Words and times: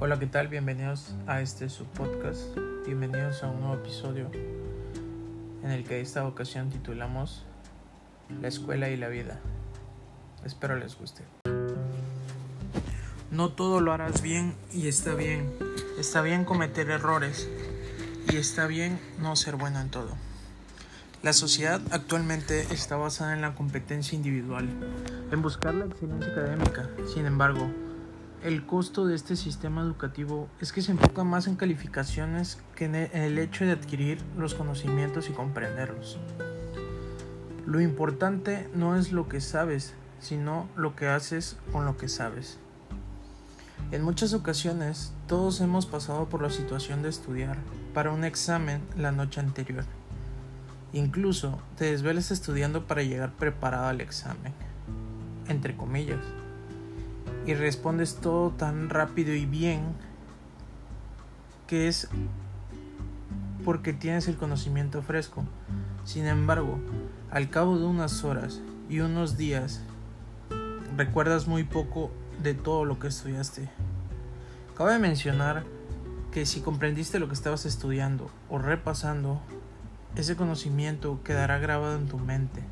Hola, 0.00 0.16
¿qué 0.20 0.28
tal? 0.28 0.46
Bienvenidos 0.46 1.12
a 1.26 1.40
este 1.40 1.68
su 1.68 1.84
podcast. 1.84 2.56
Bienvenidos 2.86 3.42
a 3.42 3.48
un 3.48 3.58
nuevo 3.58 3.74
episodio 3.74 4.30
en 5.64 5.70
el 5.72 5.82
que 5.82 6.00
esta 6.00 6.24
ocasión 6.24 6.70
titulamos 6.70 7.44
La 8.40 8.46
escuela 8.46 8.90
y 8.90 8.96
la 8.96 9.08
vida. 9.08 9.40
Espero 10.44 10.76
les 10.76 10.96
guste. 10.96 11.24
No 13.32 13.48
todo 13.48 13.80
lo 13.80 13.92
harás 13.92 14.22
bien 14.22 14.54
y 14.72 14.86
está 14.86 15.14
bien. 15.14 15.52
Está 15.98 16.22
bien 16.22 16.44
cometer 16.44 16.88
errores 16.90 17.48
y 18.30 18.36
está 18.36 18.68
bien 18.68 19.00
no 19.20 19.34
ser 19.34 19.56
bueno 19.56 19.80
en 19.80 19.90
todo. 19.90 20.10
La 21.24 21.32
sociedad 21.32 21.80
actualmente 21.90 22.60
está 22.72 22.94
basada 22.94 23.32
en 23.32 23.40
la 23.40 23.56
competencia 23.56 24.14
individual, 24.14 24.68
en 25.32 25.42
buscar 25.42 25.74
la 25.74 25.86
excelencia 25.86 26.30
académica. 26.30 26.88
Sin 27.12 27.26
embargo, 27.26 27.68
el 28.42 28.64
costo 28.66 29.06
de 29.06 29.16
este 29.16 29.36
sistema 29.36 29.82
educativo 29.82 30.48
es 30.60 30.72
que 30.72 30.82
se 30.82 30.92
enfoca 30.92 31.24
más 31.24 31.46
en 31.46 31.56
calificaciones 31.56 32.58
que 32.76 32.84
en 32.84 32.94
el 32.94 33.38
hecho 33.38 33.64
de 33.64 33.72
adquirir 33.72 34.22
los 34.36 34.54
conocimientos 34.54 35.28
y 35.28 35.32
comprenderlos. 35.32 36.18
Lo 37.66 37.80
importante 37.80 38.68
no 38.74 38.96
es 38.96 39.12
lo 39.12 39.28
que 39.28 39.40
sabes, 39.40 39.94
sino 40.20 40.68
lo 40.76 40.94
que 40.94 41.08
haces 41.08 41.56
con 41.72 41.84
lo 41.84 41.96
que 41.96 42.08
sabes. 42.08 42.58
En 43.90 44.02
muchas 44.02 44.34
ocasiones 44.34 45.12
todos 45.26 45.60
hemos 45.60 45.86
pasado 45.86 46.28
por 46.28 46.42
la 46.42 46.50
situación 46.50 47.02
de 47.02 47.08
estudiar 47.08 47.56
para 47.92 48.12
un 48.12 48.24
examen 48.24 48.80
la 48.96 49.12
noche 49.12 49.40
anterior. 49.40 49.84
Incluso 50.92 51.60
te 51.76 51.86
desvelas 51.86 52.30
estudiando 52.30 52.86
para 52.86 53.02
llegar 53.02 53.32
preparado 53.32 53.88
al 53.88 54.00
examen, 54.00 54.54
entre 55.48 55.76
comillas 55.76 56.20
y 57.48 57.54
respondes 57.54 58.16
todo 58.16 58.50
tan 58.50 58.90
rápido 58.90 59.32
y 59.32 59.46
bien 59.46 59.80
que 61.66 61.88
es 61.88 62.06
porque 63.64 63.94
tienes 63.94 64.28
el 64.28 64.36
conocimiento 64.36 65.00
fresco. 65.00 65.44
Sin 66.04 66.26
embargo, 66.26 66.78
al 67.30 67.48
cabo 67.48 67.78
de 67.78 67.86
unas 67.86 68.22
horas 68.22 68.60
y 68.90 69.00
unos 69.00 69.38
días, 69.38 69.80
recuerdas 70.94 71.48
muy 71.48 71.64
poco 71.64 72.10
de 72.42 72.52
todo 72.52 72.84
lo 72.84 72.98
que 72.98 73.08
estudiaste. 73.08 73.70
Cabe 74.76 74.98
mencionar 74.98 75.64
que 76.30 76.44
si 76.44 76.60
comprendiste 76.60 77.18
lo 77.18 77.28
que 77.28 77.34
estabas 77.34 77.64
estudiando 77.64 78.30
o 78.50 78.58
repasando, 78.58 79.40
ese 80.16 80.36
conocimiento 80.36 81.22
quedará 81.24 81.58
grabado 81.58 81.96
en 81.96 82.08
tu 82.08 82.18
mente. 82.18 82.62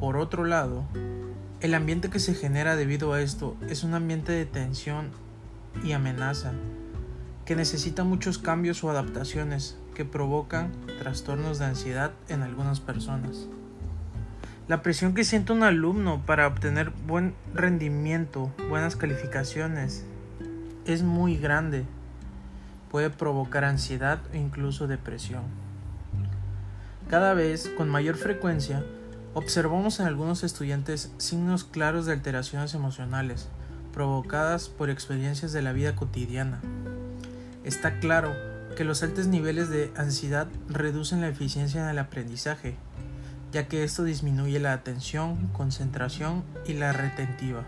Por 0.00 0.16
otro 0.16 0.46
lado, 0.46 0.86
el 1.62 1.74
ambiente 1.74 2.10
que 2.10 2.18
se 2.18 2.34
genera 2.34 2.74
debido 2.74 3.12
a 3.12 3.20
esto 3.20 3.56
es 3.68 3.84
un 3.84 3.94
ambiente 3.94 4.32
de 4.32 4.46
tensión 4.46 5.10
y 5.84 5.92
amenaza, 5.92 6.52
que 7.44 7.54
necesita 7.54 8.02
muchos 8.02 8.38
cambios 8.38 8.82
o 8.82 8.90
adaptaciones 8.90 9.78
que 9.94 10.04
provocan 10.04 10.72
trastornos 10.98 11.60
de 11.60 11.66
ansiedad 11.66 12.10
en 12.28 12.42
algunas 12.42 12.80
personas. 12.80 13.46
La 14.66 14.82
presión 14.82 15.14
que 15.14 15.22
siente 15.22 15.52
un 15.52 15.62
alumno 15.62 16.26
para 16.26 16.48
obtener 16.48 16.90
buen 17.06 17.32
rendimiento, 17.54 18.52
buenas 18.68 18.96
calificaciones, 18.96 20.04
es 20.84 21.04
muy 21.04 21.36
grande. 21.36 21.84
Puede 22.90 23.10
provocar 23.10 23.64
ansiedad 23.64 24.18
o 24.32 24.36
incluso 24.36 24.88
depresión. 24.88 25.42
Cada 27.08 27.34
vez, 27.34 27.70
con 27.76 27.88
mayor 27.88 28.16
frecuencia, 28.16 28.84
Observamos 29.34 29.98
en 29.98 30.06
algunos 30.06 30.44
estudiantes 30.44 31.10
signos 31.16 31.64
claros 31.64 32.04
de 32.04 32.12
alteraciones 32.12 32.74
emocionales 32.74 33.48
provocadas 33.94 34.68
por 34.68 34.90
experiencias 34.90 35.52
de 35.52 35.62
la 35.62 35.72
vida 35.72 35.96
cotidiana. 35.96 36.60
Está 37.64 37.98
claro 37.98 38.34
que 38.76 38.84
los 38.84 39.02
altos 39.02 39.28
niveles 39.28 39.70
de 39.70 39.90
ansiedad 39.96 40.48
reducen 40.68 41.22
la 41.22 41.28
eficiencia 41.28 41.82
en 41.82 41.88
el 41.88 41.98
aprendizaje, 41.98 42.76
ya 43.52 43.68
que 43.68 43.84
esto 43.84 44.04
disminuye 44.04 44.60
la 44.60 44.74
atención, 44.74 45.48
concentración 45.54 46.44
y 46.66 46.74
la 46.74 46.92
retentiva. 46.92 47.64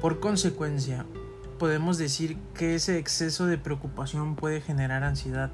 Por 0.00 0.20
consecuencia, 0.20 1.06
podemos 1.58 1.98
decir 1.98 2.36
que 2.54 2.76
ese 2.76 2.98
exceso 2.98 3.46
de 3.46 3.58
preocupación 3.58 4.36
puede 4.36 4.60
generar 4.60 5.02
ansiedad. 5.02 5.50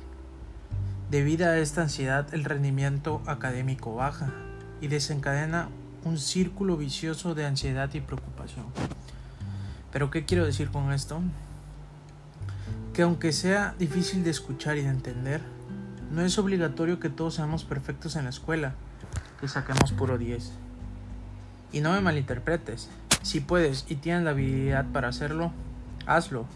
Debido 1.10 1.47
a 1.47 1.56
esta 1.56 1.83
ansiedad, 1.83 2.27
el 2.34 2.44
rendimiento 2.44 3.22
académico 3.27 3.94
baja, 3.94 4.33
y 4.81 4.89
desencadena 4.89 5.69
un 6.05 6.19
círculo 6.19 6.77
vicioso 6.77 7.34
de 7.34 7.47
ansiedad 7.47 7.93
y 7.94 8.00
preocupación. 8.00 8.66
Pero 9.93 10.11
¿qué 10.11 10.25
quiero 10.25 10.44
decir 10.44 10.71
con 10.71 10.93
esto? 10.93 11.21
Que 12.93 13.03
aunque 13.03 13.33
sea 13.33 13.75
difícil 13.78 14.25
de 14.25 14.31
escuchar 14.31 14.77
y 14.77 14.83
de 14.83 14.91
entender, 14.91 15.41
no 16.11 16.22
es 16.22 16.39
obligatorio 16.39 17.00
que 17.00 17.11
todos 17.11 17.34
seamos 17.34 17.65
perfectos 17.65 18.16
en 18.16 18.25
la 18.25 18.31
escuela, 18.31 18.75
que 19.41 19.49
saquemos 19.49 19.93
puro 19.93 20.19
10. 20.19 20.53
Y 21.72 21.81
no 21.81 21.93
me 21.93 22.00
malinterpretes, 22.00 22.89
si 23.22 23.41
puedes 23.41 23.84
y 23.89 23.97
tienes 23.97 24.22
la 24.22 24.31
habilidad 24.31 24.87
para 24.93 25.09
hacerlo, 25.09 25.53
hazlo. 26.06 26.47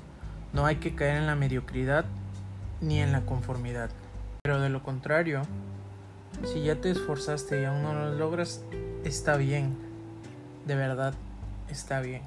No 0.52 0.66
hay 0.66 0.76
que 0.76 0.94
caer 0.94 1.16
en 1.16 1.26
la 1.26 1.34
mediocridad 1.34 2.04
ni 2.80 3.00
en 3.00 3.12
la 3.12 3.22
conformidad. 3.22 3.90
Pero 4.42 4.60
de 4.60 4.68
lo 4.68 4.82
contrario, 4.82 5.42
si 6.44 6.62
ya 6.62 6.80
te 6.80 6.90
esforzaste 6.90 7.62
y 7.62 7.64
aún 7.64 7.82
no 7.82 7.94
lo 7.94 8.14
logras, 8.14 8.62
está 9.04 9.36
bien. 9.36 9.76
De 10.66 10.74
verdad, 10.74 11.14
está 11.68 12.00
bien. 12.00 12.22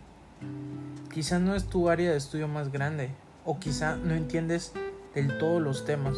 Quizá 1.14 1.40
no 1.40 1.56
es 1.56 1.66
tu 1.66 1.90
área 1.90 2.12
de 2.12 2.18
estudio 2.18 2.48
más 2.48 2.72
grande, 2.72 3.10
o 3.46 3.60
quizá 3.60 3.96
no 3.96 4.14
entiendes 4.14 4.74
del 5.14 5.38
todo 5.38 5.60
los 5.60 5.86
temas, 5.86 6.18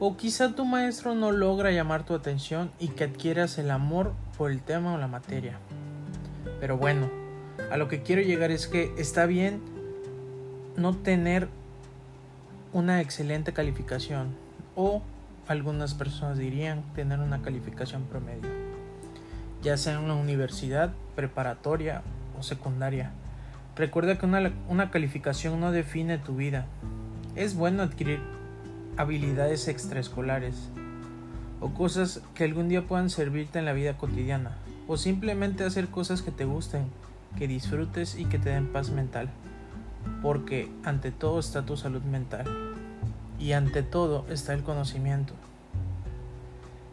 o 0.00 0.16
quizá 0.16 0.54
tu 0.54 0.64
maestro 0.64 1.14
no 1.14 1.30
logra 1.30 1.70
llamar 1.70 2.04
tu 2.04 2.14
atención 2.14 2.72
y 2.80 2.88
que 2.88 3.04
adquieras 3.04 3.58
el 3.58 3.70
amor 3.70 4.12
por 4.36 4.50
el 4.50 4.60
tema 4.60 4.94
o 4.94 4.98
la 4.98 5.06
materia. 5.06 5.58
Pero 6.58 6.76
bueno, 6.76 7.08
a 7.70 7.76
lo 7.76 7.86
que 7.88 8.02
quiero 8.02 8.22
llegar 8.22 8.50
es 8.50 8.66
que 8.66 8.92
está 8.98 9.26
bien 9.26 9.62
no 10.76 10.96
tener 10.96 11.48
una 12.72 13.00
excelente 13.00 13.52
calificación 13.52 14.34
o 14.74 15.02
algunas 15.52 15.94
personas 15.94 16.38
dirían 16.38 16.82
tener 16.94 17.20
una 17.20 17.42
calificación 17.42 18.04
promedio, 18.04 18.50
ya 19.62 19.76
sea 19.76 19.94
en 19.94 20.00
una 20.00 20.14
universidad, 20.14 20.92
preparatoria 21.14 22.02
o 22.38 22.42
secundaria. 22.42 23.12
Recuerda 23.76 24.18
que 24.18 24.26
una, 24.26 24.52
una 24.68 24.90
calificación 24.90 25.60
no 25.60 25.70
define 25.70 26.18
tu 26.18 26.36
vida. 26.36 26.66
Es 27.36 27.54
bueno 27.54 27.82
adquirir 27.82 28.20
habilidades 28.96 29.68
extraescolares 29.68 30.68
o 31.60 31.72
cosas 31.72 32.22
que 32.34 32.44
algún 32.44 32.68
día 32.68 32.86
puedan 32.86 33.08
servirte 33.08 33.58
en 33.58 33.64
la 33.64 33.72
vida 33.72 33.96
cotidiana 33.96 34.56
o 34.88 34.96
simplemente 34.96 35.64
hacer 35.64 35.88
cosas 35.88 36.22
que 36.22 36.30
te 36.30 36.44
gusten, 36.44 36.86
que 37.38 37.46
disfrutes 37.46 38.18
y 38.18 38.24
que 38.24 38.38
te 38.38 38.50
den 38.50 38.72
paz 38.72 38.90
mental, 38.90 39.30
porque 40.22 40.70
ante 40.84 41.12
todo 41.12 41.38
está 41.38 41.64
tu 41.64 41.76
salud 41.76 42.02
mental 42.02 42.46
y 43.42 43.54
ante 43.54 43.82
todo 43.82 44.24
está 44.30 44.54
el 44.54 44.62
conocimiento. 44.62 45.34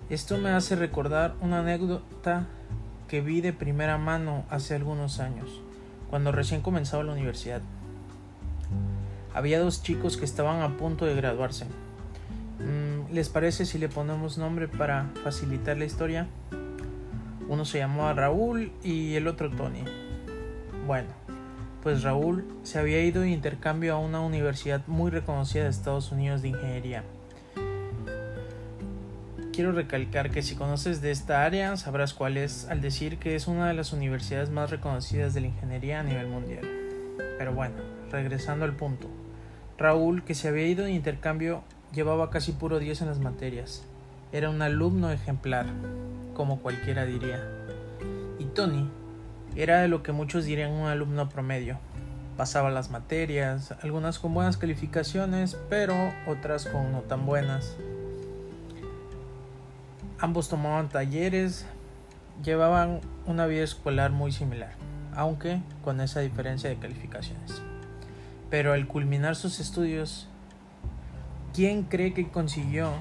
Esto 0.10 0.40
me 0.40 0.50
hace 0.50 0.76
recordar 0.76 1.36
una 1.42 1.60
anécdota 1.60 2.48
que 3.08 3.22
vi 3.22 3.42
de 3.42 3.54
primera 3.54 4.00
mano 4.00 4.46
hace 4.50 4.74
algunos 4.74 5.20
años, 5.20 5.62
cuando 6.10 6.32
recién 6.32 6.62
comenzaba 6.62 7.04
la 7.04 7.14
universidad. 7.14 7.62
Había 9.36 9.60
dos 9.60 9.84
chicos 9.84 10.18
que 10.18 10.26
estaban 10.26 10.64
a 10.64 10.76
punto 10.76 11.06
de 11.06 11.14
graduarse. 11.14 11.66
Mm, 12.58 13.14
¿Les 13.14 13.30
parece 13.30 13.68
si 13.68 13.78
le 13.78 13.88
ponemos 13.88 14.40
nombre 14.40 14.68
para 14.68 15.12
facilitar 15.24 15.78
la 15.78 15.86
historia? 15.86 16.28
Uno 17.48 17.64
se 17.64 17.78
llamaba 17.78 18.14
Raúl 18.14 18.72
y 18.84 19.14
el 19.14 19.28
otro 19.28 19.52
Tony. 19.52 19.84
Bueno, 20.88 21.10
pues 21.82 22.04
Raúl 22.04 22.46
se 22.64 22.80
había 22.80 23.04
ido 23.04 23.22
de 23.22 23.30
intercambio 23.30 23.96
a 23.96 24.00
una 24.00 24.22
universidad 24.22 24.82
muy 24.88 25.12
reconocida 25.12 25.64
de 25.64 25.70
Estados 25.70 26.12
Unidos 26.12 26.42
de 26.42 26.50
ingeniería. 26.50 27.04
Quiero 29.54 29.72
recalcar 29.72 30.30
que 30.32 30.42
si 30.42 30.56
conoces 30.56 31.02
de 31.02 31.12
esta 31.12 31.44
área 31.44 31.76
sabrás 31.78 32.14
cuál 32.14 32.38
es 32.38 32.68
al 32.70 32.82
decir 32.82 33.18
que 33.18 33.36
es 33.36 33.48
una 33.48 33.68
de 33.68 33.74
las 33.74 33.92
universidades 33.94 34.50
más 34.50 34.70
reconocidas 34.70 35.34
de 35.34 35.42
la 35.42 35.48
ingeniería 35.48 36.00
a 36.00 36.04
nivel 36.04 36.28
mundial. 36.28 36.66
Pero 37.38 37.54
bueno, 37.54 37.76
regresando 38.12 38.66
al 38.66 38.76
punto. 38.76 39.08
Raúl, 39.78 40.24
que 40.24 40.36
se 40.36 40.48
había 40.48 40.68
ido 40.68 40.86
de 40.86 40.92
intercambio, 40.92 41.64
llevaba 41.94 42.30
casi 42.30 42.52
puro 42.52 42.80
10 42.80 43.02
en 43.02 43.08
las 43.08 43.20
materias. 43.20 43.86
Era 44.32 44.50
un 44.50 44.62
alumno 44.62 45.12
ejemplar, 45.12 45.66
como 46.34 46.60
cualquiera 46.60 47.06
diría. 47.06 47.42
Y 48.40 48.46
Tony, 48.46 48.90
era 49.56 49.88
lo 49.88 50.04
que 50.04 50.12
muchos 50.12 50.46
dirían 50.46 50.72
un 50.72 50.88
alumno 50.88 51.30
promedio. 51.30 51.80
Pasaba 52.38 52.70
las 52.70 52.90
materias, 52.90 53.74
algunas 53.82 54.20
con 54.20 54.34
buenas 54.34 54.58
calificaciones, 54.58 55.58
pero 55.70 55.94
otras 56.28 56.66
con 56.66 56.92
no 56.92 57.02
tan 57.02 57.26
buenas. 57.26 57.76
Ambos 60.20 60.50
tomaban 60.50 60.90
talleres, 60.90 61.66
llevaban 62.44 63.02
una 63.26 63.46
vida 63.46 63.64
escolar 63.64 64.12
muy 64.12 64.32
similar, 64.32 64.72
aunque 65.16 65.62
con 65.84 66.00
esa 66.02 66.22
diferencia 66.22 66.70
de 66.70 66.78
calificaciones. 66.78 67.62
Pero 68.50 68.74
al 68.74 68.88
culminar 68.88 69.36
sus 69.36 69.60
estudios, 69.60 70.28
¿quién 71.54 71.84
cree 71.84 72.14
que 72.14 72.30
consiguió 72.30 72.92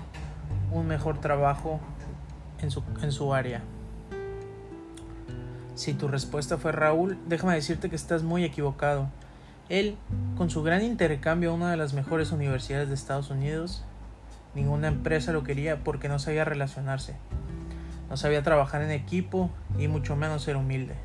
un 0.73 0.87
mejor 0.87 1.21
trabajo 1.21 1.81
en 2.61 2.71
su, 2.71 2.83
en 3.03 3.13
su 3.13 3.33
área? 3.33 3.63
Si 5.79 5.95
tu 5.95 6.09
respuesta 6.09 6.59
fue 6.59 6.73
Raúl, 6.73 7.17
déjame 7.29 7.55
decirte 7.55 7.89
que 7.89 7.95
estás 7.95 8.25
muy 8.25 8.43
equivocado. 8.43 9.09
Él, 9.69 9.97
con 10.37 10.51
su 10.51 10.65
gran 10.65 10.83
intercambio 10.83 11.53
a 11.53 11.55
una 11.55 11.71
de 11.71 11.77
las 11.77 11.95
mejores 11.95 12.33
universidades 12.33 12.89
de 12.89 12.97
Estados 12.97 13.31
Unidos, 13.31 13.85
ninguna 14.57 14.89
empresa 14.89 15.31
lo 15.31 15.45
quería 15.45 15.85
porque 15.85 16.09
no 16.09 16.19
sabía 16.19 16.45
relacionarse, 16.45 17.15
no 18.11 18.17
sabía 18.17 18.43
trabajar 18.43 18.83
en 18.83 18.91
equipo 18.91 19.51
y 19.79 19.87
mucho 19.87 20.17
menos 20.17 20.43
ser 20.43 20.57
humilde. 20.57 20.97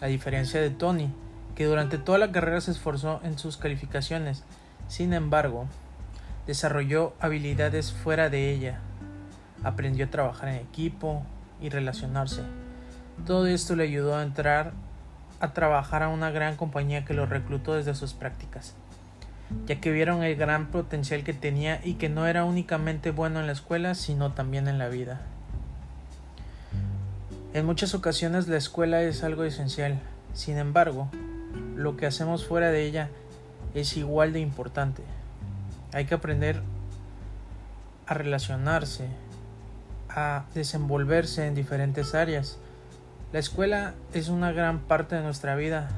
A 0.00 0.06
diferencia 0.06 0.60
de 0.60 0.70
Tony, 0.70 1.10
que 1.56 1.64
durante 1.64 1.98
toda 1.98 2.18
la 2.18 2.30
carrera 2.30 2.60
se 2.60 2.70
esforzó 2.70 3.20
en 3.24 3.36
sus 3.36 3.56
calificaciones, 3.56 4.44
sin 4.86 5.12
embargo, 5.12 5.66
desarrolló 6.46 7.14
habilidades 7.18 7.92
fuera 7.92 8.30
de 8.30 8.52
ella, 8.52 8.78
aprendió 9.64 10.06
a 10.06 10.10
trabajar 10.10 10.50
en 10.50 10.60
equipo 10.60 11.24
y 11.60 11.68
relacionarse. 11.68 12.42
Todo 13.26 13.46
esto 13.46 13.76
le 13.76 13.84
ayudó 13.84 14.16
a 14.16 14.22
entrar 14.22 14.72
a 15.40 15.52
trabajar 15.52 16.02
a 16.02 16.08
una 16.08 16.30
gran 16.30 16.56
compañía 16.56 17.04
que 17.04 17.14
lo 17.14 17.26
reclutó 17.26 17.74
desde 17.74 17.94
sus 17.94 18.12
prácticas, 18.12 18.74
ya 19.66 19.80
que 19.80 19.92
vieron 19.92 20.22
el 20.22 20.34
gran 20.36 20.66
potencial 20.66 21.22
que 21.22 21.32
tenía 21.32 21.80
y 21.84 21.94
que 21.94 22.08
no 22.08 22.26
era 22.26 22.44
únicamente 22.44 23.12
bueno 23.12 23.40
en 23.40 23.46
la 23.46 23.52
escuela, 23.52 23.94
sino 23.94 24.32
también 24.32 24.66
en 24.66 24.78
la 24.78 24.88
vida. 24.88 25.20
En 27.54 27.64
muchas 27.66 27.94
ocasiones 27.94 28.48
la 28.48 28.56
escuela 28.56 29.02
es 29.02 29.22
algo 29.22 29.44
esencial, 29.44 30.00
sin 30.34 30.58
embargo, 30.58 31.08
lo 31.76 31.96
que 31.96 32.06
hacemos 32.06 32.46
fuera 32.46 32.70
de 32.70 32.84
ella 32.84 33.08
es 33.74 33.96
igual 33.96 34.32
de 34.32 34.40
importante. 34.40 35.02
Hay 35.92 36.04
que 36.04 36.14
aprender 36.14 36.60
a 38.06 38.14
relacionarse, 38.14 39.06
a 40.08 40.44
desenvolverse 40.54 41.46
en 41.46 41.54
diferentes 41.54 42.14
áreas. 42.14 42.58
La 43.30 43.40
escuela 43.40 43.94
es 44.14 44.30
una 44.30 44.52
gran 44.52 44.80
parte 44.80 45.14
de 45.16 45.20
nuestra 45.20 45.54
vida, 45.54 45.90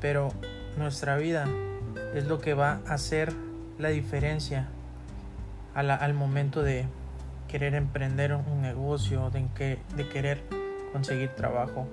pero 0.00 0.32
nuestra 0.76 1.16
vida 1.16 1.48
es 2.14 2.26
lo 2.26 2.40
que 2.40 2.54
va 2.54 2.80
a 2.86 2.94
hacer 2.94 3.32
la 3.80 3.88
diferencia 3.88 4.68
al 5.74 6.14
momento 6.14 6.62
de 6.62 6.86
querer 7.48 7.74
emprender 7.74 8.32
un 8.32 8.62
negocio, 8.62 9.28
de, 9.30 9.80
de 9.96 10.08
querer 10.08 10.44
conseguir 10.92 11.30
trabajo. 11.30 11.88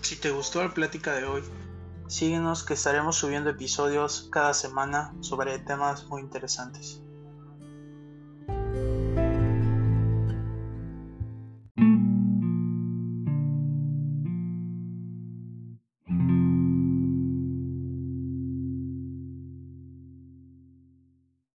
Si 0.00 0.16
te 0.16 0.30
gustó 0.30 0.64
la 0.64 0.72
plática 0.72 1.12
de 1.12 1.24
hoy, 1.24 1.42
síguenos 2.06 2.64
que 2.64 2.72
estaremos 2.72 3.16
subiendo 3.16 3.50
episodios 3.50 4.30
cada 4.32 4.54
semana 4.54 5.12
sobre 5.20 5.58
temas 5.58 6.06
muy 6.06 6.22
interesantes. 6.22 7.02